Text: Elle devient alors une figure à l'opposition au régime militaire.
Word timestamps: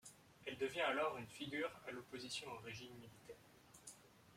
Elle 0.47 0.57
devient 0.57 0.81
alors 0.81 1.15
une 1.19 1.27
figure 1.27 1.69
à 1.87 1.91
l'opposition 1.91 2.47
au 2.51 2.65
régime 2.65 2.89
militaire. 2.95 3.37